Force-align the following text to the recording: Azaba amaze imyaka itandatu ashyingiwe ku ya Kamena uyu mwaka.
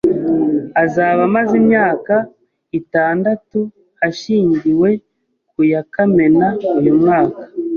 Azaba 0.83 1.21
amaze 1.29 1.53
imyaka 1.61 2.13
itandatu 2.79 3.59
ashyingiwe 4.07 4.89
ku 5.51 5.59
ya 5.71 5.81
Kamena 5.93 6.47
uyu 6.79 6.93
mwaka. 6.99 7.41